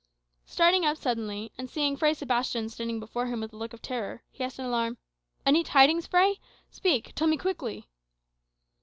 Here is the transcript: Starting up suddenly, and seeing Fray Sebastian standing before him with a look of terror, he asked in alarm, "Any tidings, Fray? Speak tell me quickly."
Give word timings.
Starting 0.47 0.83
up 0.83 0.97
suddenly, 0.97 1.51
and 1.59 1.69
seeing 1.69 1.95
Fray 1.95 2.15
Sebastian 2.15 2.67
standing 2.69 2.99
before 2.99 3.27
him 3.27 3.39
with 3.39 3.53
a 3.53 3.55
look 3.55 3.71
of 3.71 3.83
terror, 3.83 4.23
he 4.31 4.43
asked 4.43 4.57
in 4.57 4.65
alarm, 4.65 4.97
"Any 5.45 5.63
tidings, 5.63 6.07
Fray? 6.07 6.39
Speak 6.71 7.13
tell 7.13 7.27
me 7.27 7.37
quickly." 7.37 7.87